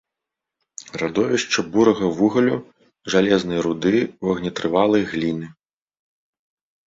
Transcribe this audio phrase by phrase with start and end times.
[1.01, 2.55] Радовішча бурага вугалю,
[3.15, 3.93] жалезнай руды,
[4.29, 5.47] вогнетрывалай гліны.